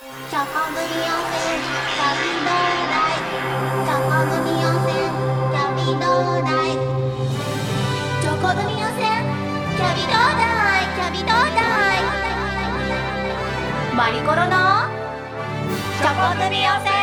[0.00, 3.26] チョコ組温泉キャビドーダイ
[3.84, 4.94] チョコ組温泉
[5.50, 6.78] キャビドーダイ
[8.22, 9.02] チョコ組温泉
[9.74, 10.46] キャビドーダ
[10.78, 11.58] イキャビドーダ
[11.96, 12.06] イ
[13.96, 14.54] マリコロの
[15.98, 16.97] チョコ組温泉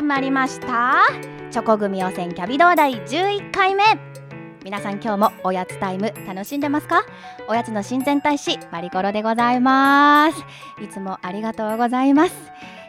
[0.00, 1.02] 始まりました。
[1.50, 3.84] チョコ組予選キャビ同大11回目。
[4.64, 7.02] 皆さん今日もおやつタイム楽しんでますか？
[7.48, 10.42] おやつの親善大使マリコロでございます。
[10.82, 12.32] いつもありがとうございます。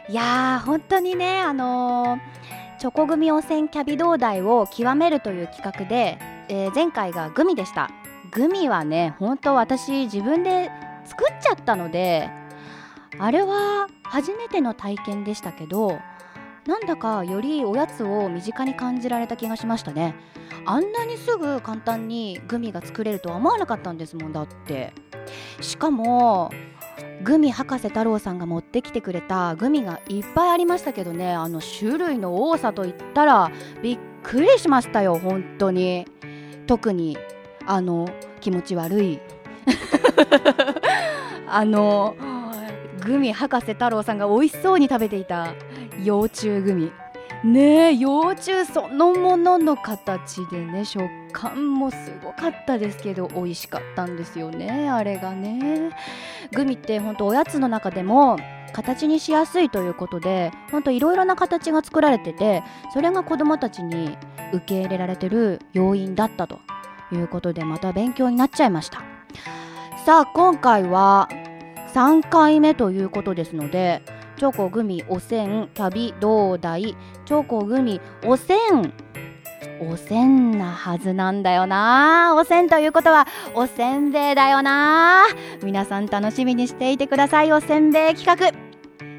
[0.08, 7.90] いやー本当にねあのーチョコ組予選キャビ同大を極めるという企画で、えー前回がグミでした。
[8.30, 10.70] グミはね本当私自分で
[11.04, 12.30] 作っちゃったので
[13.18, 16.00] あれは初めての体験でしたけど
[16.66, 20.14] なんだかよりおやつを身近に感じられた気がしましたね。
[20.64, 24.92] あんなにすぐ簡単にグミが作れるとは思わなかったんですもんだって。
[25.60, 26.50] しかも
[27.24, 31.32] グミ博士太郎さんが持ってきてくれたグミがいっぱいありましたけどね。
[31.32, 33.50] あの種類の多さといったら
[33.82, 36.06] びっくりしましたよ本当に。
[36.68, 37.18] 特に
[37.66, 38.08] あの
[38.40, 39.20] 気持ち悪い。
[41.48, 42.14] あの
[43.04, 45.54] グミ博士太郎さんが美味しそうに食べていた
[46.02, 46.92] 幼虫グミ。
[47.44, 55.90] ねえ幼虫そのものの形でね食感もすごかったですけど美味しかったんですよねあれがね。
[56.52, 58.36] グミってほんとおやつの中でも
[58.72, 62.62] 形にしやすいということでほんといろいろな形が作られてて
[62.94, 64.16] それが子どもたちに
[64.52, 66.60] 受け入れられてる要因だったと
[67.12, 69.02] いうことでまた勉強になっちゃいました。
[70.06, 71.28] さあ今回は
[71.94, 74.02] 3回目ということですので
[74.38, 78.92] チョコグミおせんキャビドーダイチョコグミおせん
[79.80, 82.36] おせんなはずなんだよな。
[82.36, 85.24] おせんということはおせんべいだよな。
[85.62, 88.52] 皆さん楽しみにしていてくださいおせんべい企画。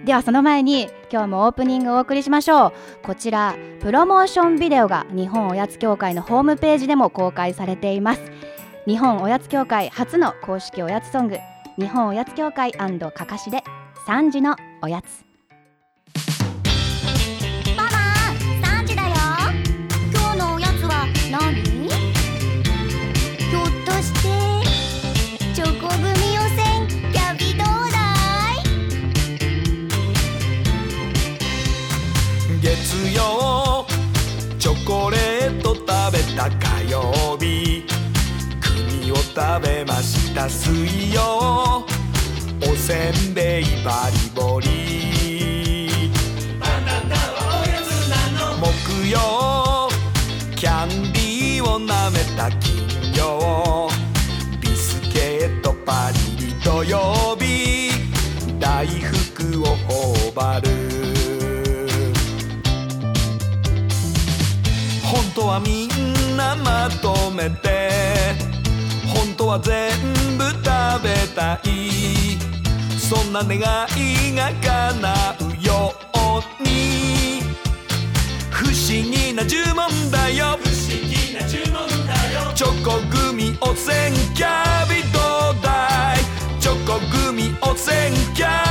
[0.05, 2.73] ではその前に今日もオープニングをお送りしましょう。
[3.03, 8.21] こちらプロモーションビデオが日本おやつ協会のホームページでも公開されています。
[8.87, 11.37] 日本おやつ協会初の公式おやつソング。
[11.75, 12.71] 日本おやつ協会
[13.09, 13.63] かかしで
[14.05, 15.25] 3時のおやつ。
[17.75, 17.89] ママ
[18.61, 19.15] 3時だよ。
[20.13, 21.63] 今日のおやつは何？
[21.63, 24.29] ひょっとして
[25.55, 27.97] チョコ組予選キャビどうだ
[32.53, 32.69] い月
[33.15, 33.87] 曜
[34.59, 37.83] チョコレート食べた火曜日
[39.35, 41.83] 食べました水曜。
[42.61, 44.67] おせんべいバリボリ。
[48.61, 49.89] 木曜。
[50.55, 52.85] キャンディーを舐めた金
[53.15, 53.89] 曜。
[54.61, 57.89] ビスケットパリリ土曜日。
[58.59, 60.69] 大福を頬張る。
[65.03, 68.42] 本当はみんなまとめて。
[69.33, 69.89] 本当は全
[70.37, 70.61] 部食
[71.01, 72.37] べたい。
[72.99, 77.41] そんな願いが叶うように。
[78.51, 80.59] 不思議な呪文だよ。
[80.61, 80.77] 不思
[81.09, 81.73] 議な呪文
[82.05, 82.53] だよ。
[82.53, 85.17] チョコグミおせんキャビど
[85.57, 86.61] うだい？
[86.61, 88.62] チョコグミおせんキャビ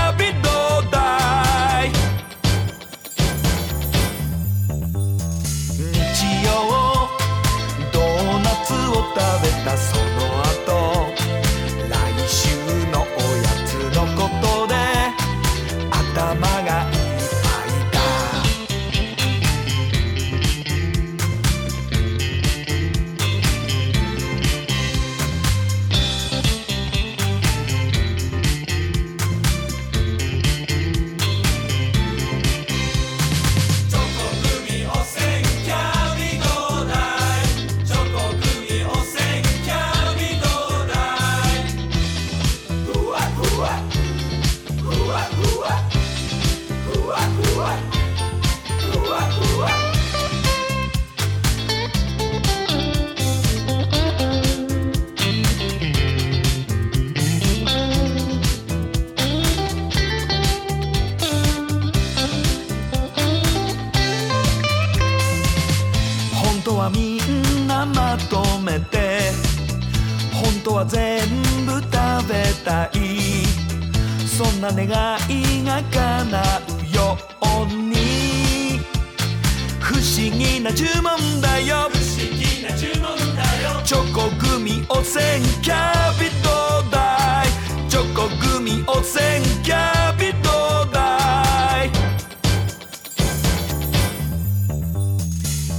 [80.63, 81.91] な注文だよ。
[81.91, 83.83] 不思議な注文だよ。
[83.85, 85.25] チョコグミ汚染
[85.61, 86.49] キャピト
[86.91, 87.91] ダイ。
[87.91, 91.91] チョコグミ汚染キャピトダイ。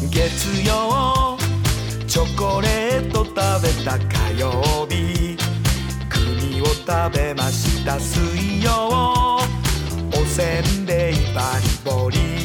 [0.09, 1.37] 月曜
[2.05, 5.37] チョコレート食べた火曜日。
[6.09, 9.39] 国を食べました水曜。
[10.15, 12.42] おせんべいバリボリ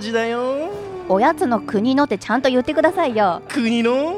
[0.00, 0.70] 王子だよ。
[1.10, 3.42] おやつの国のってちゃんと言ってくださいよ。
[3.50, 4.14] 国の？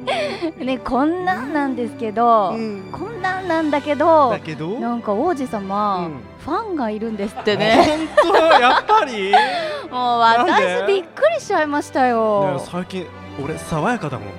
[0.58, 2.88] ねこんなんなんですけど、うん。
[2.90, 4.80] こんなんなんだけどだけど？
[4.80, 6.20] なんか王子様、うん。
[6.42, 8.08] ファンがいるんですってね。
[8.24, 8.36] 本当？
[8.58, 9.30] やっぱり？
[9.32, 9.38] ね
[9.92, 10.84] もう私で？
[10.88, 12.58] びっくりしちゃいましたよ。
[12.72, 13.06] 最近
[13.44, 14.32] 俺爽やかだもんね。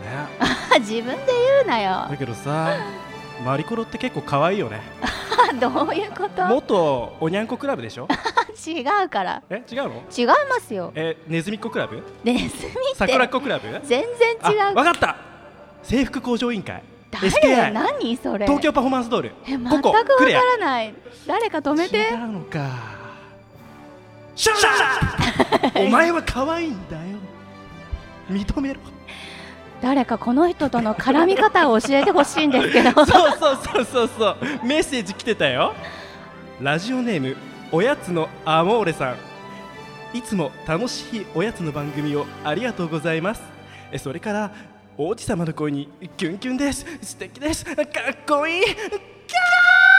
[0.79, 2.07] 自分で言うなよ。
[2.09, 2.69] だけどさ
[3.45, 4.81] マリコロって結構可愛いよね
[5.59, 6.45] どういうこと？
[6.47, 8.07] 元おにゃんこクラブでしょ？
[8.67, 9.41] 違うから。
[9.49, 10.03] え違うの？
[10.17, 10.91] 違いますよ。
[10.95, 12.01] えネズミっ子クラブ？
[12.23, 13.67] ネズミ桜っ子クラブ？
[13.83, 14.03] 全
[14.43, 15.15] 然違あうわかった。
[15.83, 16.83] 制服向上委員会。
[17.11, 18.45] 誰 SKI 何それ？
[18.45, 19.31] 東京パフォーマンスドール。
[19.45, 20.93] え全くわからない。
[21.27, 22.69] 誰か止め違てうのか。
[24.35, 27.17] シャー お前は可愛いんだよ。
[28.29, 28.79] 認めろ
[29.81, 32.91] 誰かこの人との絡み方を教えてほしいんですけど。
[33.03, 34.37] そうそうそうそうそう。
[34.63, 35.73] メッセージ来てたよ。
[36.61, 37.35] ラジオネーム
[37.71, 39.15] おやつのアモーレさん。
[40.13, 43.41] いつも楽しいおやつの番組をありがとうございます。
[43.91, 44.51] えそれから
[44.97, 46.85] 王子様の声にキュンキュンです。
[47.01, 47.65] 素敵です。
[47.65, 47.85] かっ
[48.27, 48.63] こいい。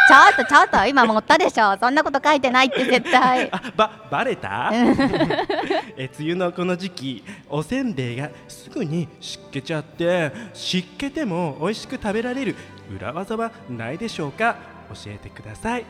[0.08, 1.76] ちょっとちょっと今持ったでしょ。
[1.78, 3.49] そんなこと書いてないって絶対。
[3.54, 4.70] あばバレた？
[5.96, 12.56] え梅雨のこの時期おせんべいがすぐに湿気ちゃって湿気ても美味しく食べられる
[12.94, 14.56] 裏技はないでしょうか？
[14.93, 15.84] 教えてください。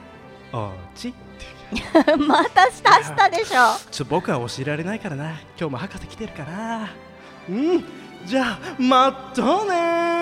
[0.53, 1.15] おうち。
[2.29, 3.79] またしたしたでしょ。
[3.91, 5.31] ちょ僕は教えられないからな。
[5.59, 6.91] 今日も博士来てるかな
[7.49, 7.85] うん。
[8.27, 10.22] じゃあまたね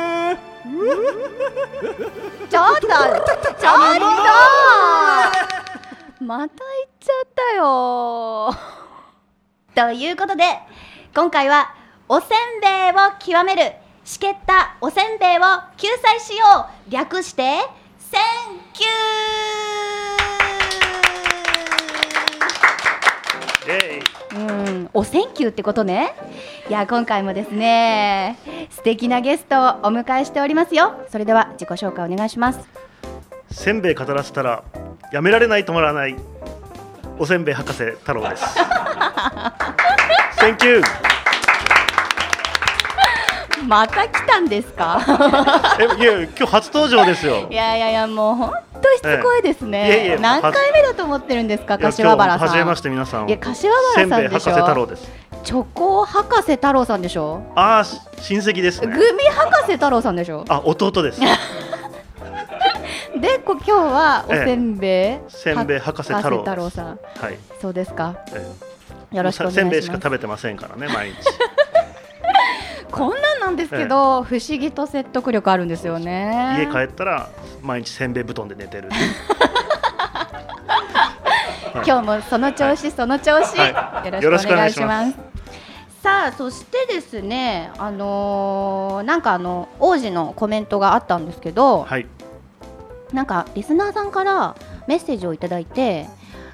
[2.50, 2.86] ちょっと。
[2.86, 2.90] ちょっ
[3.40, 3.70] と。
[6.24, 6.50] また行っ
[7.00, 8.54] ちゃったよ。
[9.74, 10.44] ということで
[11.14, 11.74] 今回は
[12.08, 12.28] おせん
[12.60, 13.72] べいを極める。
[14.04, 15.40] しけったおせんべいを
[15.76, 16.90] 救済しよう。
[16.90, 17.60] 略して
[17.98, 18.20] 「セン
[18.72, 18.86] キュ
[23.68, 23.99] えいー」
[24.34, 26.14] うんおセンキューってことね
[26.68, 28.38] いや今回もですね
[28.70, 32.60] 素敵なゲストをお迎えしておりますよそれでは自己紹介お願いします
[33.50, 34.62] せんべい語らせたら
[35.12, 36.16] やめられない止まらない
[37.20, 38.44] おせんべい博士太郎です。
[40.40, 41.19] Thank you。
[43.70, 45.00] また来たんですか？
[45.78, 47.54] えいや今日初登場ですよ い。
[47.54, 52.48] やいやいやもう本当しつこいですね、ええいえいえ何回目だと思ってるんですか柏原さん？
[52.48, 53.28] 初めまして皆さん。
[53.28, 54.52] いや柏原さんでしょ？
[54.54, 55.08] 太郎です。
[55.44, 57.42] チョコ博士太郎さんでしょ？
[57.54, 58.96] ああし親戚ですグね。
[59.12, 60.44] ミ博士太郎さんでしょ？
[60.48, 61.20] あ弟です。
[63.20, 67.38] でこ今日はおせんべい、せんべい博士太郎博士さんはい。
[67.62, 71.16] そうですかえよろしくお願いしますせんべいしか食べてませんからね毎日。
[72.90, 76.56] こんなんなんですけど、不思議と説得力あるんですよね。
[76.58, 77.28] 家帰ったら
[77.62, 78.88] 毎日せんべい布団で寝てる。
[81.86, 84.22] 今日もその調子、その調子、はい。
[84.22, 85.14] よろしくお願いします。
[86.02, 92.06] さあそしてですね、あのーなんかあの王子のコメントがあったんですけど、はい。
[93.12, 94.54] なんかリスナーさんから
[94.86, 96.08] メッセージをいただいて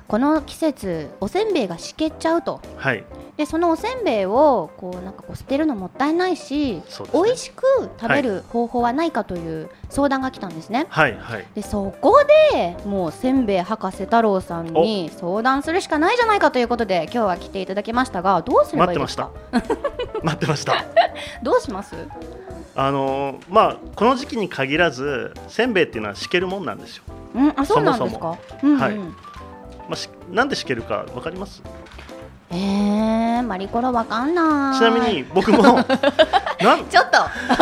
[0.09, 2.61] この季節おせんべいがしけっちゃうと。
[2.77, 3.05] はい。
[3.37, 6.83] でそのおせんべいをこうなんかこう捨てるのもったいないし、ね。
[7.13, 7.65] 美味しく
[8.01, 10.87] 食べる方法はないかという相談が来たんですね。
[10.91, 11.45] はいはい。
[11.55, 12.15] でそこ
[12.53, 19.31] でもうせんべい博士太郎さんに相談するしかないじゃないかということで今日は来ていただきましたがどうすればいいですか？
[20.23, 20.85] 待ってました。
[21.43, 21.97] どうします？
[22.77, 27.03] あのーまあこの時期に限らずせんべいっていうのはしけるもんなんですよ、
[27.35, 28.37] うんあそうなんですか？
[28.63, 28.95] うんうん、はい
[29.89, 31.63] まあ、しなんでしけるかわかります？
[32.51, 34.79] えー、マリコロわかんない。
[34.79, 35.89] ちなみに僕も ちょっと流
[36.61, 37.03] さ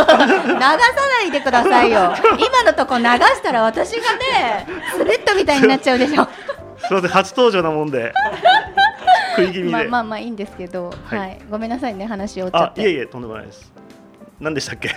[0.07, 2.13] ないでくださいよ。
[2.39, 4.67] 今のとこ流したら私がね
[4.97, 6.25] スレッドみたいになっちゃうでしょ。
[6.25, 6.29] す
[6.91, 8.13] みません初登場なもんで
[9.37, 11.39] 食い気味で、まあまあまあいいんですけど、は、はい。
[11.41, 13.73] いごめんなさいね話をあいえいえとんでもないです。
[14.39, 14.91] 何でしたっけ？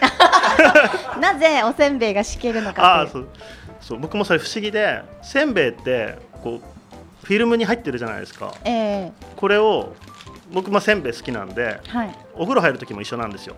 [1.22, 3.28] なぜおせんべいがしけるのあかあそう。
[3.80, 6.62] そう僕もそれ不思議でせんべいってこう
[7.24, 8.54] フィルムに入ってるじゃないですか。
[8.64, 9.96] えこれを
[10.52, 12.16] 僕まあせんべい好きなんでー、はい。
[12.36, 13.56] お風呂入る時も一緒なんですよ。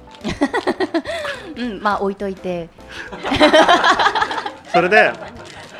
[1.56, 2.70] うんまあ置いといて。
[4.74, 5.12] それで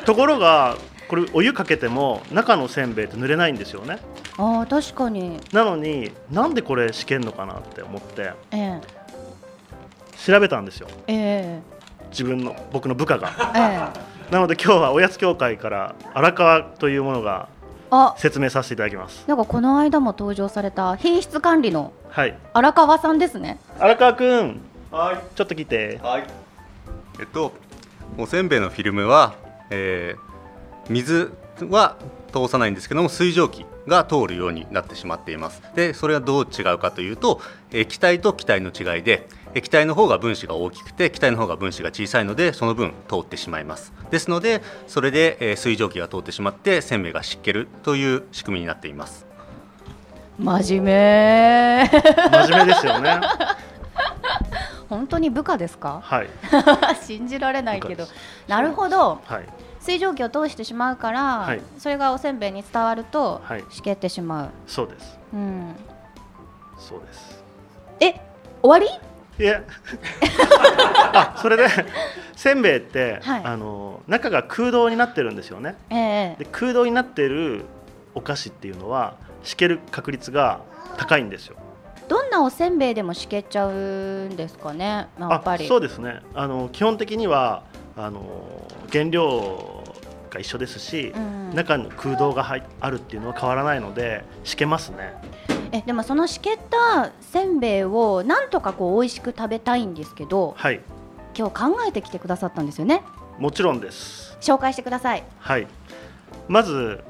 [0.04, 0.76] ところが
[1.08, 3.98] これお湯かけても中のせんべいって濡れないんですよね。
[4.38, 5.40] ああ確かに。
[5.52, 8.80] なのになんでこれしけんのかなって思ってええ。
[10.24, 10.86] 調べたんですよ。
[11.08, 11.60] え
[12.10, 13.52] 自分の僕の部下が。
[13.56, 14.32] ええ。
[14.32, 17.59] なので今日はおやつ協会から荒川というものがあ
[18.16, 19.24] 説明させていただきます。
[19.26, 22.36] なんかこの間も登場された品質管理のはい。
[22.52, 23.58] 荒川さんですね。
[23.78, 24.60] 荒川くん。
[24.90, 25.36] はい。
[25.36, 26.00] ちょっと来て。
[26.02, 26.24] はい。
[27.20, 27.52] えっと、
[28.18, 29.34] おせんべいのフィルムは、
[29.70, 30.30] えー
[30.90, 31.32] 水
[31.68, 31.96] は
[32.32, 35.62] 通さないんですけども水蒸気が通るようになってしまっています。
[35.74, 37.40] でそれはどう違うかというと
[37.72, 43.92] 液体と気体の違いで液体の方が分子が大きくて気体の方が分子が小さいのでその分通ってしまいます。
[44.10, 49.26] ですのでそれで、えー水蒸気が通ってしまってせんべいが湿気るという仕組みになっています。
[50.38, 51.90] 真面目。
[51.92, 53.20] 真面目ですよね。
[54.88, 56.00] 本当に部下ですか？
[56.02, 56.28] はい。
[57.04, 58.06] 信じられないけど。
[58.48, 59.20] なるほど。
[59.24, 59.48] はい。
[59.80, 61.60] 水蒸気を通してしまうから、はい。
[61.78, 63.64] それがおせんべいに伝わると、はい。
[63.70, 65.18] しけってしまう、そうです。
[65.32, 65.74] うん、
[66.78, 67.42] そうです。
[68.00, 68.14] え
[68.62, 68.88] 終わり？
[69.40, 69.62] いや。
[71.12, 71.66] あそれで
[72.36, 73.44] せんべいって、はい。
[73.44, 75.76] あの中が空洞になってるんですよね。
[75.90, 77.64] ええで空洞になってる
[78.14, 80.60] お菓子っていうのはしける確率が
[80.96, 81.56] 高いんですよ。
[82.08, 85.64] どんなおせんべいでもしけちゃうんですかねやっぱり。
[85.64, 86.20] あそうですね。
[86.34, 87.62] あの基本的には
[87.96, 89.84] あの原料
[90.30, 95.14] が一緒ですし、うん中に空洞が入あるっていうのは変わらないのでしけますね
[95.72, 100.80] えでもそのしけったせんべいをなんとかこう美味しく食べたいんですけどはい。
[101.36, 103.02] 今日考えてきてくださったんですよね？
[103.38, 104.36] もちろんです。
[104.40, 105.22] 紹介してください。
[105.38, 105.66] はい。
[106.48, 107.02] まず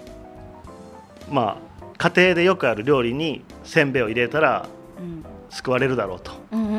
[1.31, 4.67] まあ家庭でよくある料理にせんべいを入れたら
[4.99, 5.25] うん。
[5.49, 6.75] 救われるだろうとうんうん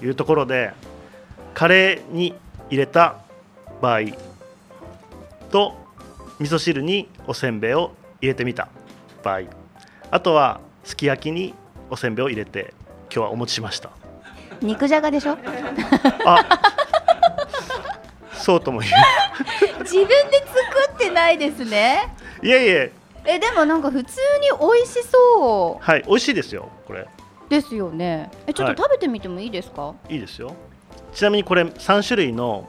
[0.00, 0.06] うん。
[0.06, 0.72] いうところで
[1.54, 2.34] カレーに
[2.70, 3.18] 入れた
[3.80, 4.00] 場合
[5.50, 5.74] と
[6.40, 8.68] 味噌汁におせんべいを入れてみた
[9.22, 9.42] 場合。
[10.10, 11.52] あとはすき焼きに
[11.90, 12.72] おせんべいを入れて
[13.12, 13.90] 今日はお持ちしました。
[14.62, 15.36] 肉じゃがでしょ？
[16.24, 16.44] あ
[18.32, 18.88] そうとも言
[19.80, 20.14] 自分で
[20.46, 22.14] 作ってないですね。
[22.40, 22.92] ういえいえ。
[23.24, 27.00] えでもなんか普通に美味しそはい美味しいですよこれ。
[27.00, 27.06] う
[27.50, 28.30] ですよね。
[28.46, 30.54] えちょっと食べてみてもいいですか、いいですよ。
[31.12, 32.68] ちなみにこれ3種類の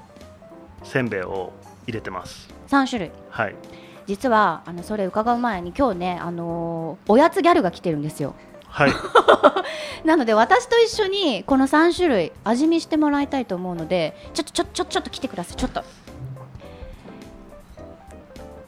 [0.83, 1.53] せんべいを
[1.85, 2.49] 入れてます。
[2.65, 3.11] 三種類。
[3.29, 3.55] はい
[4.07, 8.33] 実はあのそれ伺う前に今日ねあのーおやつギャルが来てるんですよ。
[8.67, 8.91] はい。
[10.05, 15.57] なので私と一緒にこの3種類味見してもらいたいと思うのでちょっとちょちょちょっと来てください。
[15.57, 15.83] ちょっと。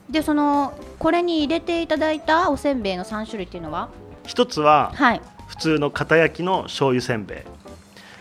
[0.10, 3.90] でそのこれに入れていただいたおせんべいの3種類っていうのは？
[4.26, 5.22] 一つははい。
[5.48, 7.46] 普通の片焼きの醤油せんべ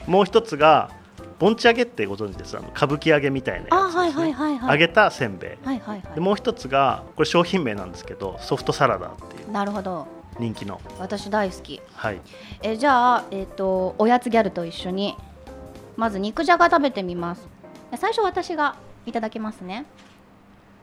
[0.06, 0.10] い。
[0.10, 0.90] もう一つが
[1.38, 2.57] ぼんち揚げってご存知です？
[2.57, 3.80] あの歌舞伎揚げみたいなやつです、ね。
[3.80, 4.80] あはいはいはいはい。
[4.80, 5.66] 揚げたせんべい。
[5.66, 9.49] はいはいはでもう一つがこれ商品名なんですけどソフトサラダっていう。
[9.49, 10.07] いなるほど。
[10.38, 10.80] 人気の。
[10.99, 11.80] 私大好き。
[11.95, 12.21] はい。
[12.62, 15.16] えじゃあ、えっとおやつギャルと一緒に
[15.97, 17.49] まず肉じゃが食べてみます。
[17.97, 18.76] 最初私が
[19.07, 19.87] いただきますね。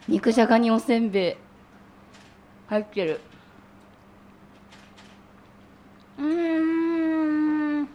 [0.07, 1.35] 肉じゃがにおせんべい。
[2.67, 3.21] 入ってる。
[6.17, 7.87] うーんうん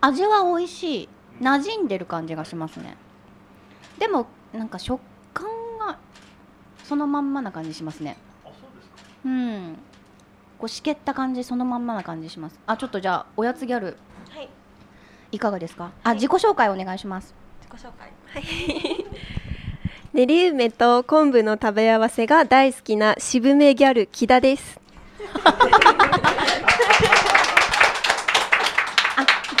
[0.00, 1.08] 味は美味しい。
[1.40, 2.96] 馴染んでる感じがしますね。
[3.98, 5.00] でもなんか食
[5.32, 5.46] 感
[5.78, 5.98] が
[6.84, 8.16] そのまんまな感じしますね。
[9.24, 9.78] うん。
[10.58, 12.58] こうしけった感じそのまんまな感じします。
[12.66, 13.96] あちょっとじゃあおやつギャル。
[14.30, 14.48] はい、
[15.32, 15.90] いかがですか？
[16.02, 17.34] あ自己紹介お願いします。
[17.60, 18.12] 自己紹介。
[18.34, 19.06] はい。
[20.12, 24.80] 練り梅と昆布の食べ合わせが大好きな渋めギャル木田です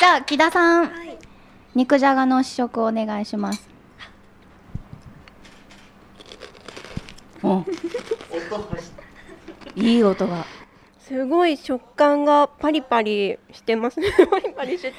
[0.08, 0.90] ゃあ木田さん、
[1.74, 3.68] 肉じゃがの試食お願いします。
[7.42, 7.64] お
[9.76, 10.46] いい音が。
[11.00, 14.08] すごい食感がパリパリしてますね。
[14.30, 14.92] パリパリして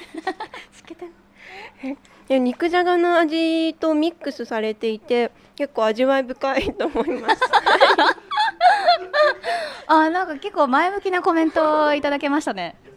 [2.28, 2.38] て。
[2.38, 7.40] 肉じゃがの味とミックスされていて結構味わい深いと思います。
[9.88, 12.76] あなんか結構前向きなコメントをいただけましたね。
[12.86, 12.89] あ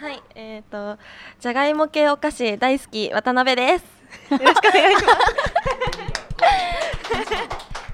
[0.00, 0.96] はい、えっ、と
[1.40, 3.84] じゃがいも系お菓子大好き渡辺です。
[4.32, 5.18] よろしくお願いします。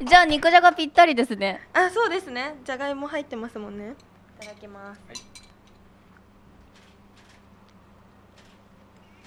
[0.05, 2.55] じゃあ肉じゃがぴったりですねあ、そうですね。
[2.65, 3.95] じゃがいも入ってますもんね。
[4.41, 5.01] いただきます。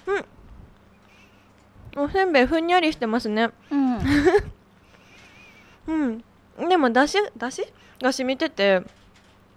[0.06, 2.02] うん。
[2.02, 3.50] おせんべいふんにゃりしてますね。
[3.70, 3.98] うん
[5.86, 6.24] うん。
[6.66, 7.70] でもだしだし
[8.00, 8.80] が染みてて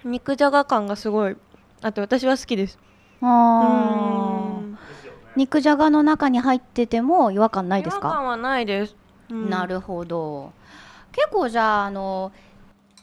[0.04, 1.38] 肉じゃが感がすごい
[1.82, 2.78] あと私は好きです。
[3.26, 4.78] あうーん。
[5.36, 8.08] 肉じゃがの中に入ってても違和感ない違ですか？
[8.08, 8.96] 和感はないです。
[9.30, 9.50] うん。
[9.50, 10.52] なるほど。
[11.12, 12.32] 結構じゃああの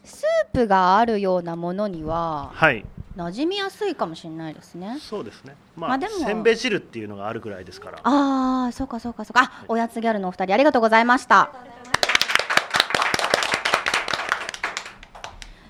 [0.05, 2.85] スープがあるようなものにははい。
[3.17, 4.99] 馴染みやすいかもしれないですね。
[5.01, 5.57] そうですね。
[5.77, 6.13] まあ、まあでも。
[6.15, 7.99] せんべい汁っていうのがあるぐらいですから。
[8.03, 9.43] ああそうかそうかそうか。
[9.43, 11.51] あおやつギャルのお二人ありがとうございました。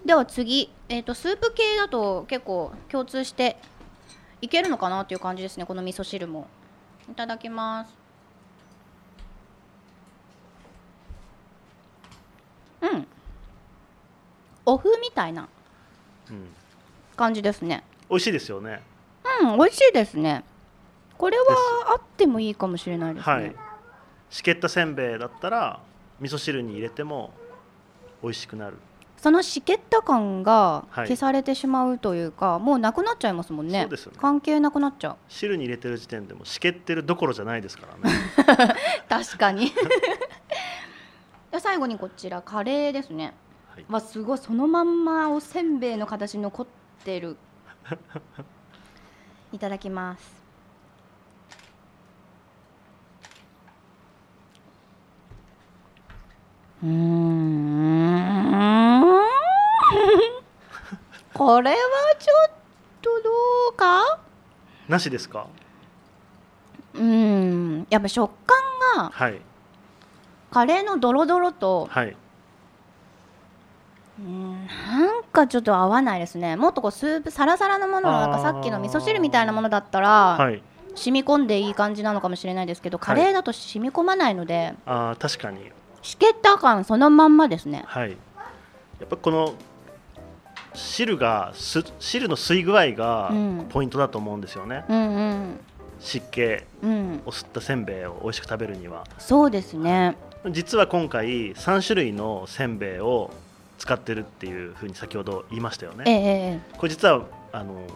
[0.05, 3.57] では次、えー、とスープ系だと結構共通して
[4.41, 6.47] いけるのかなっていう感じですねこの味噌汁も。
[7.11, 7.95] いただきます。
[12.83, 13.07] うん。
[14.65, 15.49] お麩みたいな
[16.31, 16.47] うん、
[17.17, 17.83] 感じですね。
[18.09, 18.81] 美味しいですよね。
[19.43, 20.45] うん美味しいですね。
[21.19, 21.45] これは
[21.93, 23.55] あってもいいかもしれないですね、はい。
[24.31, 25.81] しけったせんべいだったら
[26.21, 27.33] 味噌汁に入れても
[28.23, 28.77] 美味しくなる
[29.21, 31.09] そのしけった感がはい。
[31.09, 33.83] 消されてしまうというか、もうなくなっちゃいますもんね。
[33.83, 34.19] そうですよね。
[34.19, 35.17] 関係なくなっちゃう。
[35.29, 38.17] 汁に入れてる時点でもしけってるどころじゃないですからね。
[39.11, 39.73] 確かに。
[41.53, 43.35] で最後にこちらカレーですね、
[43.75, 43.85] はい。
[43.91, 46.67] わすごいそのまんまおせんべいの形に残っ
[47.05, 47.37] てる。
[49.53, 50.41] いただきます。
[56.83, 57.70] うーん
[61.41, 61.77] これは
[62.19, 62.53] ちょっ
[63.01, 63.31] とど
[63.73, 64.19] うか？
[64.89, 65.47] なしですか？
[66.93, 67.87] うん。
[67.89, 68.59] やっぱ食感
[68.99, 69.41] がはい。
[70.51, 72.15] カレーのドロドロとはい。
[74.19, 76.57] うんなんかちょっと合わないですね。
[76.57, 80.63] もっとこうスープサラサラのものなんかさっきの味噌汁みたいなものだったら、はい。
[80.95, 85.73] 染み込んでいい感じなのかもしれないですけどカレーだと染み込まないので、あー確かに。
[86.03, 87.85] しけった感そのまんまですね。
[87.87, 88.11] はい。
[88.11, 89.55] やっぱこの
[90.75, 93.67] 汁がす汁の吸い具合がうん。
[93.69, 95.61] ポイントだと思うんですよね、うんうん。
[95.99, 96.43] 湿気
[96.83, 97.23] うん。
[97.27, 99.05] を吸ったせんべいを美味しく食べるには。
[99.19, 100.17] そうですね。
[100.51, 103.31] 実は今回3種類のせんべいを
[103.79, 106.77] 使ってるっていうふうに先ほど言いましたよええねええ。
[106.79, 107.87] これ実はあの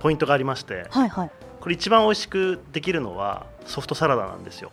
[0.00, 0.86] ポイントがありまして。
[0.90, 1.30] はいはい。
[1.60, 4.70] これ一番美味しくできるのはソフトサラダなんですよ。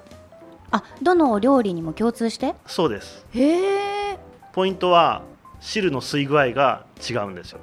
[0.72, 2.56] あどのお料理にも共通して？
[2.66, 3.26] そうです。
[3.34, 4.18] へえ。
[4.54, 5.22] ポイントは
[5.62, 7.60] 汁の吸い具合が違うんですよ。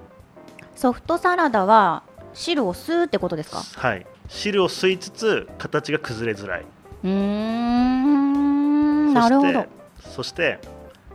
[0.74, 3.58] ソフトサラダは汁を吸うってことですか？
[3.88, 4.06] はい。
[4.28, 6.62] 汁を吸いつつ形が崩れづらい。
[6.62, 9.12] うーん。
[9.12, 9.66] なるほど。
[9.98, 10.61] そして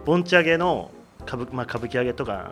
[0.06, 0.92] ぼんち揚げの
[1.22, 2.52] 歌舞,、まあ、歌舞伎揚げとか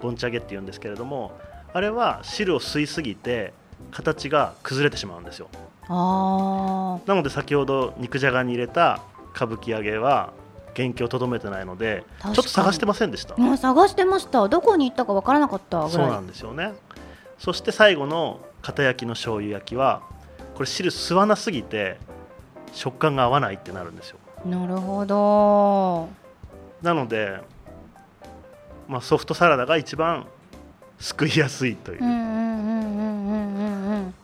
[0.00, 1.32] ぼんち揚げって言うんですけれども
[1.72, 3.52] あれは汁を吸いすぎて
[3.90, 5.48] 形が崩れてしまうんですよ。
[5.88, 9.00] あなので先ほど肉じゃがに入れた
[9.34, 10.32] 歌舞伎揚げは
[10.76, 13.34] 原型をとどめてないのでちょっと探してませんでした。
[13.34, 14.48] あもう探してました。
[14.48, 15.92] どこに行ったかわからなかったぐらい。
[15.92, 16.72] そうなんですよね。
[17.38, 20.02] そして最後の片焼きの醤油焼きは
[20.54, 21.98] これ汁吸わなすぎて
[22.72, 24.18] 食感が合わないってなるんですよ。
[24.44, 26.08] なるほど。
[26.82, 27.40] なので、
[28.88, 30.26] まあ、ソフトサラダが一番
[30.98, 34.14] 救いやすいという、うんうんうんうんうんうんうん。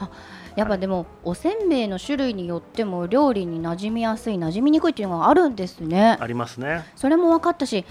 [0.00, 0.10] あ
[0.56, 6.16] やっぱでもおせんべいの種類によっても料理に馴染みやすい馴染みにくいっていうのがあるんですね。
[6.20, 6.84] ありますね。
[6.96, 7.84] それも分かったし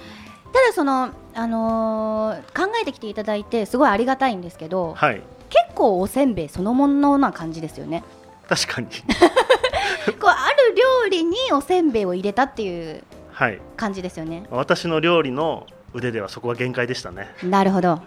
[0.52, 5.22] ただその、あのー考えてきていただいてすごいありがたいんですけどはい。
[5.50, 8.04] 結構おせんべいそのものな感じですよね。
[8.48, 8.88] 確かに。
[10.20, 13.62] こうある料理におせんべいを入れたっていうはい。
[13.78, 14.44] 感じですよね。
[14.52, 17.30] 私の料理の腕ではそこは限界でしたね。
[17.44, 18.00] なるほど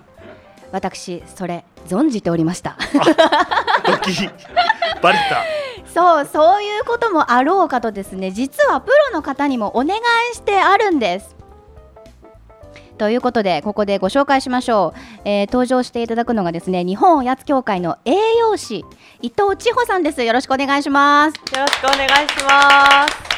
[0.72, 2.76] 私それ存じておりました。
[3.86, 4.28] ドキ。
[5.02, 5.44] バレた。
[5.92, 11.36] そうそういうこともあろうかとですね実はプロの方にもお願いしてあるんです。
[12.98, 18.84] ということでここでご紹介しましょう、えー登場していただくのがですね日本おやつ協会の栄養士
[19.20, 20.22] 伊藤千穂さんです。
[20.22, 21.34] よろしくお願いします。
[21.54, 23.31] よろしくお願いします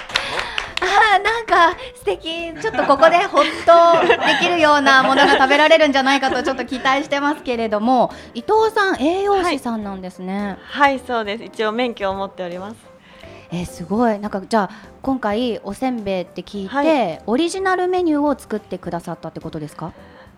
[0.84, 2.52] あーなんか素敵。
[2.60, 11.44] ちょっとここでほっとできるようなものが食べられるんじゃないかとちょっと期待してますけれども伊藤さん栄養士さんなんですね、はいそうです。
[11.44, 12.76] 一応免許を持っております。
[13.50, 14.18] えーすごい。
[14.18, 14.70] なんかじゃあ
[15.02, 17.22] 今回おせんべいって聞いて、はい。
[17.26, 19.92] オリジナルメニューを作ってくださったってことですか？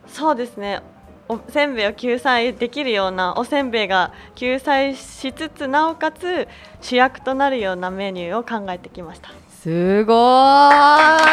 [0.07, 0.81] そうですね。
[1.29, 6.47] おせんべいを救済できるようなおせんべいが救済しつつなおかつ
[6.81, 9.31] 主役となるようなメニューを考えてきました
[9.67, 11.27] すごーい。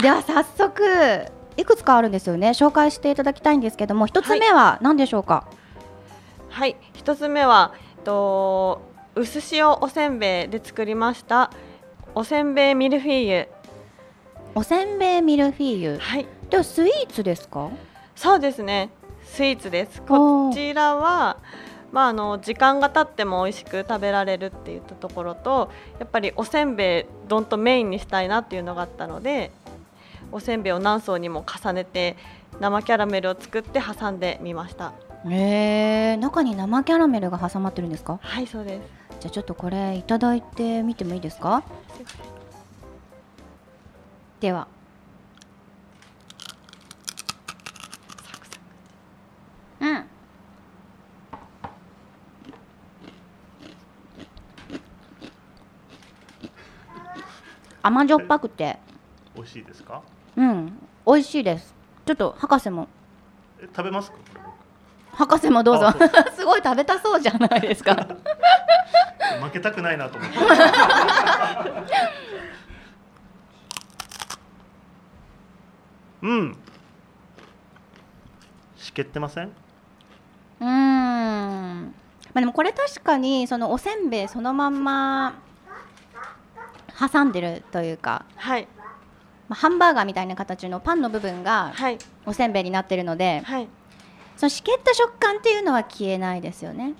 [0.00, 1.26] では早速
[1.58, 2.52] いくつかあるんですよね。
[2.52, 5.46] 紹介していただきたいんですけども一つ目は何でしょうか、
[6.48, 6.76] はい。
[6.94, 8.80] 一つ目はえっと
[9.14, 11.50] 薄塩おせんべいで作りました
[12.14, 13.48] おせんべいミルフィーユ。
[14.54, 15.98] おせんべいミルフィーユ。
[15.98, 16.26] はい。
[16.48, 17.68] ではスイーツですか？
[18.16, 18.88] そうですね。
[19.22, 20.00] スイーツです。
[20.00, 21.36] こちらは
[21.92, 29.52] まあ、あの時間が経っても美味しく食べられるっていったところとやっぱりおせんべいどんとメインにしたいなっていうのがあったので
[30.32, 32.16] おせんべいを何層にも重ねて
[32.58, 34.94] 生キャラメルを作って挟んでみました。
[35.26, 38.18] えー、中に生キャラメルが挟まってるんですか？
[38.22, 39.20] はいそうです。
[39.20, 41.62] じゃあちょっとこれいただいてみてもいいですか？
[44.40, 44.66] では
[57.82, 58.78] 甘じょっぱくて。
[59.34, 60.02] 美味しいですか？
[60.36, 60.78] うん。
[61.06, 61.74] 美味しいです。
[62.06, 62.88] ちょっと博士も。
[63.60, 64.18] え食べますか？
[65.12, 65.90] 博士もどうぞ。
[66.34, 67.94] すごい食べたそうじゃないですか。
[69.42, 70.36] 負けたくないなと思って。
[76.22, 76.56] うん。
[78.76, 79.46] しけってません？
[80.60, 81.84] うーん。
[82.34, 85.34] まあでもこれ確かにそのおせんべいそのまんま
[86.98, 88.68] 挟んでるというか、はい。
[89.48, 91.98] まあ、ハンバーガーみたいな形のパンの部分がはい。
[92.26, 93.68] おせんべいになってるのではい。
[94.36, 96.94] そのしけった食感っていうのは消えないですよね。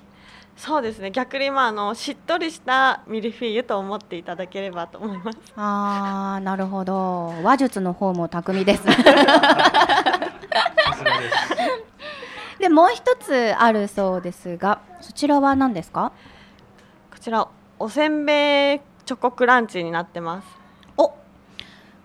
[0.57, 1.11] そうですね。
[1.11, 5.39] 逆にまああのしっとりしたミルフィーユと思っていただければと思います。
[5.57, 7.29] あーなるほど。
[7.43, 8.83] 話術の方も巧みです。
[12.59, 16.13] でもう一つあるそうですがそちらは何ですか？
[17.11, 18.81] こちらおせんべい
[19.13, 20.49] チョコクランチになってます。
[20.97, 21.13] お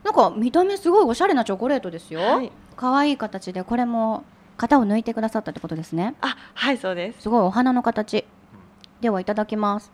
[0.04, 2.52] なんか見た目すごいおしゃれなチョコレートですよ、はい。
[2.76, 4.26] 可愛い形でこれも
[4.58, 6.16] 型を抜いてくださったってことですね。
[6.20, 7.22] あはいそうです。
[7.22, 8.26] すごいお花の形。
[9.00, 9.90] ではいただきます。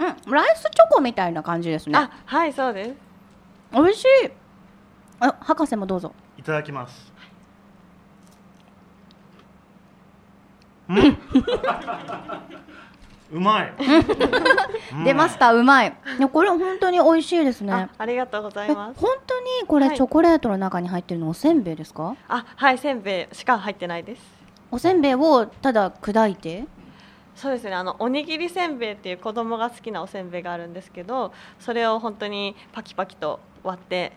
[0.00, 0.06] うん。
[0.06, 0.32] うん。
[0.32, 1.98] ライスチョコみたいな感じですね。
[1.98, 2.94] あはいそうです。
[3.74, 4.06] 美味しい。
[5.20, 6.14] あ博士もどうぞ。
[6.38, 7.09] いただきます
[13.32, 13.72] うまい、
[14.92, 15.94] う ん出ましたうまい。
[16.18, 17.72] いやこれ本当に美味しいですね。
[17.72, 19.00] あありがとうござえいます。
[19.00, 19.96] 本当にこれはい。
[19.96, 22.16] チョコレートの中に入ってるのおせんべいですか？
[22.28, 24.22] あはいせんべいしか入ってないです。
[24.72, 26.64] おせんべいをただ砕いて？
[27.36, 27.74] そうですね。
[27.74, 34.12] あのおにぎりせんべいっていう子供が好きなおせんべいがあるんですけどそれを本当にパキパキと割って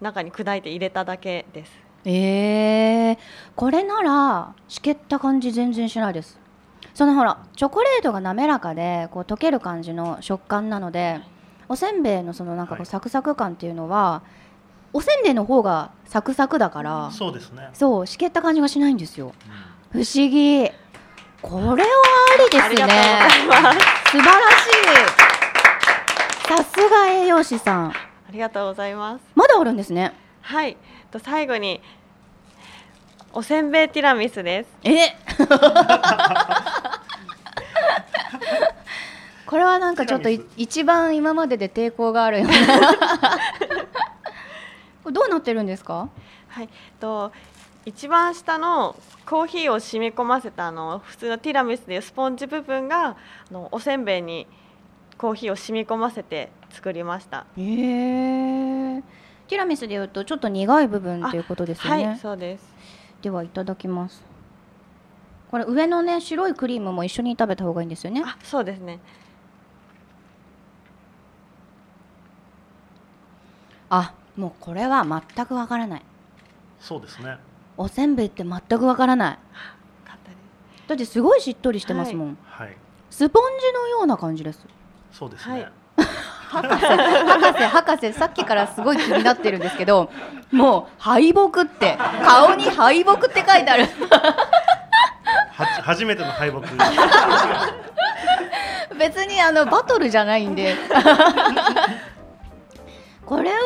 [0.00, 1.72] 中に砕いて入れただけです
[2.04, 3.18] えー、
[3.56, 6.38] これならしけった感じ全然しないです。
[6.94, 11.20] そのほらチョコレートが滑らかでこう溶ける感じの食感なので
[11.68, 12.82] おせんべいのそのなんかこはい。
[12.82, 14.22] うサクサク感っていうのは、
[14.92, 19.34] おせんべいの方がサクサクだからそうですね、そうしけった感じがしないんですよ。
[19.94, 20.02] うん。
[20.02, 20.70] 不思議。
[21.42, 21.76] これはあ
[22.42, 22.92] りですね。
[24.10, 24.66] 素晴らし
[26.46, 26.48] い。
[26.48, 27.88] さすが栄養士さん。
[27.90, 27.92] あ
[28.32, 29.24] りがとうございます。
[29.34, 30.12] まだあるんですね。
[30.40, 30.76] はい
[31.10, 31.80] と最後に
[33.32, 34.70] おせんべいティラミスです。
[34.84, 35.16] え？
[39.46, 42.54] これはなんかちょっと一番今までで抵抗があるよね
[45.02, 46.08] これどうなってるんですか？
[46.48, 46.68] はい
[47.00, 47.32] と
[47.86, 48.94] 一番下の
[49.24, 53.16] コーヒーを染み込ませたあの普通のティラミスでいうスポンジ部分があ
[53.50, 54.46] のおせんべいに
[55.16, 57.46] コーヒーを染み込ませて作りました。
[57.56, 58.77] へえ
[59.48, 62.74] ティラミスでいうとちょっと苦い部分っていうことですよね、はいそうです。
[63.22, 64.22] ではいただきます。
[65.50, 68.22] これ上のね白いクリームも一緒に食べた方がいいんですよね。
[68.24, 69.00] あそうですね。
[73.90, 76.02] あもうこれは全くわからない。
[76.78, 77.38] そうですね。
[77.76, 79.38] おせんべいって全くわからない。
[80.86, 82.76] だってすごいしっとりしてますもん、はい。
[83.10, 84.66] スポンジのような感じです。
[85.12, 85.72] そうですね、はい
[86.48, 90.10] 博士博士博士さっきからすごい気になってるんですけど
[90.50, 93.86] もう敗北って顔に敗北って書いてある。
[95.52, 96.60] は初めての敗北。
[98.98, 100.74] 別にあのバトルじゃないんで。
[103.26, 103.56] これは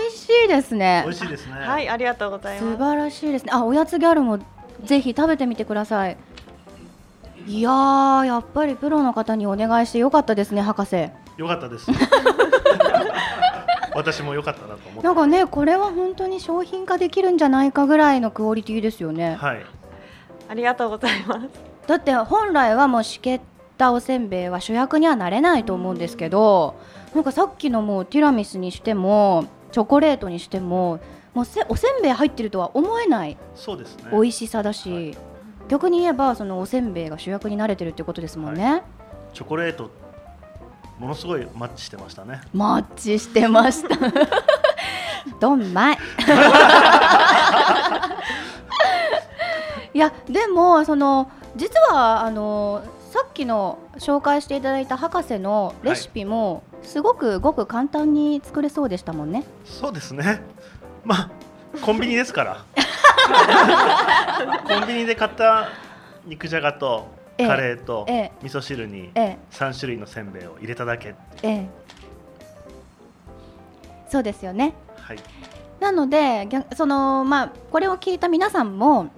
[0.00, 1.02] 美味しいですね。
[1.04, 1.52] 美味しいですね。
[1.54, 2.72] はいありがとうございます。
[2.72, 3.52] 素晴らしいですね。
[3.54, 4.40] あおやつギャルも
[4.84, 6.16] ぜひ食べてみてください。
[7.46, 11.90] いやーやっぱりプロの方にお願いしてよかったですね博士よかったです。
[13.94, 15.02] 私も良かったなと思って。
[15.02, 19.36] なんかねこれは本当に商品化できるんじゃないかぐらいのクオリティですよね。
[19.40, 19.64] はい。
[20.48, 21.48] ありがとうございます。
[21.86, 23.40] だって本来はもうしけっ
[23.76, 26.76] たおせんべいは主役にはなれないと思うんですけど
[27.14, 31.00] なんかさっきのもうティラミスにしてもチョコレートにしても
[31.34, 34.10] もうせおせんべい入ってるとは思えないそうですね。
[34.12, 35.16] 美味しさだし、
[35.68, 38.82] 逆に言えばそのおせんべいが主役になれてるってことですもんね、
[39.32, 39.90] チョコレート
[40.98, 42.40] ものすごいマッチしてましたね。
[42.52, 43.96] マッチしてました。
[45.40, 45.98] どんまい。
[49.94, 59.44] いやでもその実はあのさっきの紹介していただいた博士のレシピも、すごくごく簡単に作れそうでしたもんね。
[59.66, 60.40] そうですね。
[61.04, 61.28] まあ
[61.82, 62.64] コンビニですから。
[64.66, 65.68] コンビニで買った
[66.24, 68.32] 肉じゃがとええカレーとええ。
[68.42, 69.38] 味噌汁にええ。
[69.50, 71.66] 3種類のせんべいを入れただけええ。
[74.08, 74.74] そうですよね。
[74.96, 75.18] はい。
[75.80, 79.10] なので逆そのまあこれを聞いた皆さんも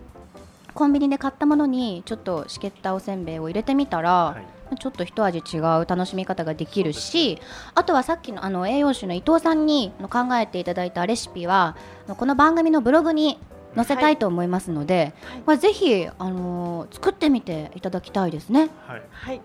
[0.73, 4.55] コンビニで買ったものにちょっとしけったおせんべいを入れてみたら、はい。
[4.79, 7.39] ちょっと一味違う楽しみ方ができるし
[7.75, 11.77] あとはさっきのあの栄養士の伊藤さんに考えていただいたレシピは
[12.09, 13.39] この番組のブログに
[13.75, 15.15] 載せたいと思いますので、
[15.47, 18.71] まあ、ぜひ、あのー作ってみていただきたいですね。
[18.87, 19.03] はい。
[19.11, 19.41] はい。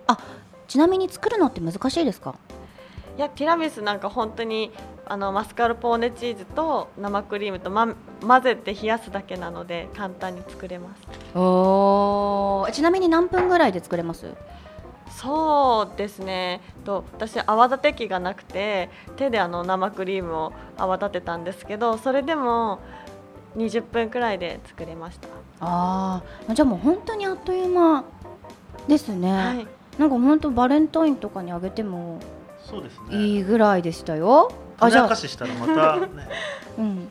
[0.67, 2.35] ちなみに作るのって難しいですか？
[3.17, 4.71] いやティラミスなんか本当に
[5.05, 11.01] あのマスカルポーネチーズと生クリームと、ま、混ぜて冷やすだけなので簡単に作れます。
[11.37, 12.71] おー。
[12.71, 14.35] ちなみに何分ぐらいで作れます？
[15.17, 16.61] そうですね。
[16.85, 22.79] と私泡立て器がなくて手であの生クリームを泡立てたんですけどそれでも
[23.57, 25.27] 20分くらいで作れました、
[25.59, 28.03] ああじゃあもう本当にあっという間
[28.88, 32.19] ですね、はい、なんか本当バレンタインとかにあげても
[32.69, 33.17] そうですね。
[33.17, 34.51] いいぐらいでしたよ。
[34.79, 36.27] あじゃあ種明か、ししたらまたね
[36.77, 37.09] うん、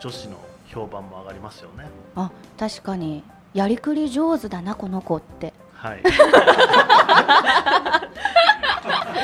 [0.00, 1.88] 女子の評判も上がりますよね。
[2.16, 3.22] あ確かに。
[3.52, 5.52] やりくり上手だなこの子って。
[5.74, 6.02] はい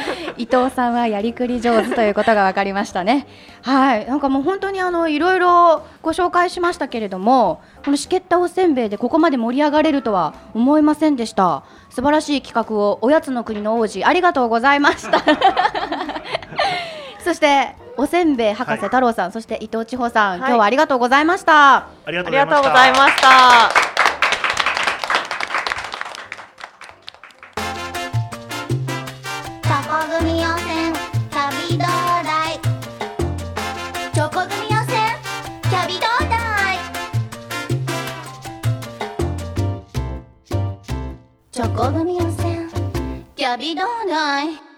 [0.38, 3.26] 伊藤さんはやりくり上手ということが分かりましたね。
[3.62, 11.62] はい、なんかもう本当にあのいろいろご紹介しましたけれども、このしけったおせんべいでここまで盛り上がれるとは思いませんでした。
[11.90, 15.20] 素晴らしい企画をおやつの国の王子ありがとうございました。
[17.22, 21.76] そしておせんべい博士太郎さん、そして伊藤千穂さん、はい今日はありがとうございました。
[21.76, 23.99] ありがとうございました。
[43.60, 44.69] キャビ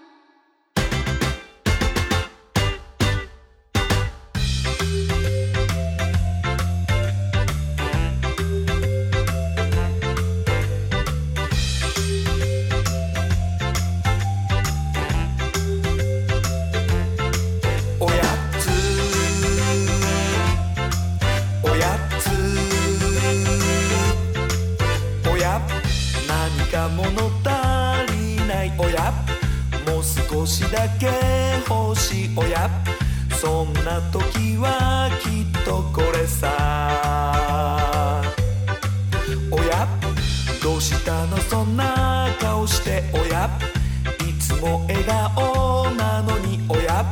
[45.35, 47.05] 顔なのにおや？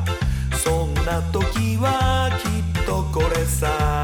[0.63, 4.00] そんな時はきっとこれさ。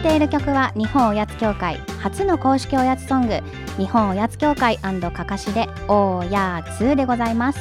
[0.00, 3.40] している曲は日本おやつ協会初の公式おやつソング
[3.76, 7.60] 日本おやつ協会かかしでおやつでございます。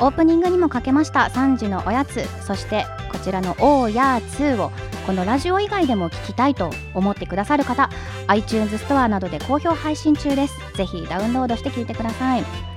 [0.00, 4.70] オープニングにもかけました3時のおやつそしてこちらのおやつを
[5.06, 7.88] このラジオ以外でも聞きたいと思ってくださる方
[8.26, 10.58] iTunes ストアなどで好評配信中です。
[10.74, 12.69] ぜひダウンロードして聞いてください。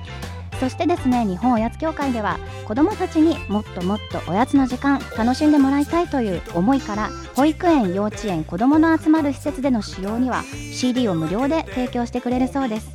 [0.64, 12.88] そしてですね日本おやつ協会では子どもたちにもっともっとおやつの時間楽しんでもらいたいという思いから保育園幼稚園子どもの集まる施設での使用には CD を無料で提供してくれるそうです。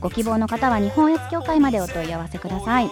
[0.00, 2.90] ご希望の方は日本おやつ協会までお問い合わせください。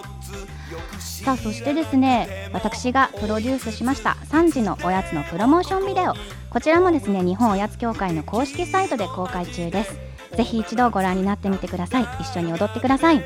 [0.99, 6.15] さあそしてですね私がプロデュースしました3時のおやつのプロモーションビデオ。
[6.49, 9.95] こちらもですね日本おやつ協会の公式サイトで公開中です。
[10.35, 12.07] ぜひ一度ご覧になってみてください。
[12.19, 13.21] 一緒に踊ってください。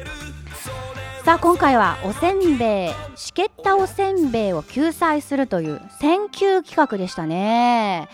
[1.27, 8.07] さあ今回はおせんべいしけったおせんべいを救済するという選球企画でしたね。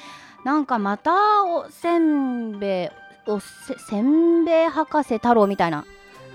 [0.44, 2.92] なんかまたおせんべ
[3.28, 5.86] いおせせんべい博士太郎みたいな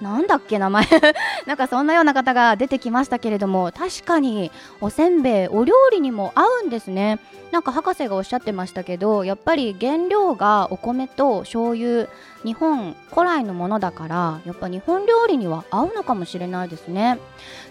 [0.00, 0.86] なんだっけ名前。
[1.46, 7.18] なんかそんなような方が出てきましたけれども確かにおせんべいお料理にも合うんですね。
[7.50, 12.06] なんか博士がおっしゃってましたけどやっぱり原料がお米と醤油
[12.44, 17.18] 日本古来のものだからやっぱ日本料理には合うのかもしれないですね。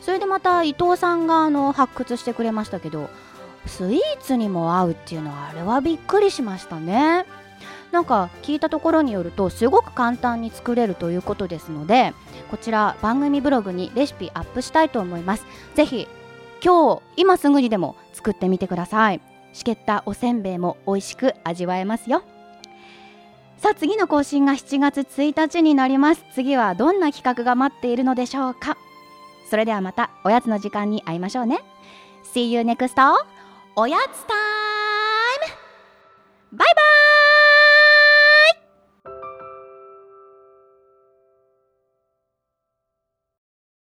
[0.01, 3.09] それでまた伊藤さんがあの発掘してくれましたけど
[3.67, 7.25] スイーツにも合うっていうのはあれはびっくりしましたね。
[7.91, 12.13] なんか聞いたところによるとすごく簡単に作れるということですので
[12.51, 15.45] こちら番組ブログにレシピアップしたいと思います。
[15.75, 16.07] ぜひ
[16.63, 19.21] 今日今すぐにでも作ってみてください。
[19.53, 22.23] しけったおせんべいも美味しく味わえますよ。
[23.57, 26.23] さあ次の更新が7月1日になります。
[26.33, 28.77] 次はどんな企画が待っているのでしょうか。
[29.49, 31.59] それではまたおやつの時間に会いましょうね。
[32.33, 32.93] See you next
[33.75, 34.37] おやつタイ
[36.51, 36.57] ム!
[36.57, 37.26] バイバイ!